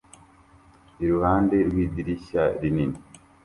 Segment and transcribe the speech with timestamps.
[1.03, 2.97] iruhande rwidirishya rinini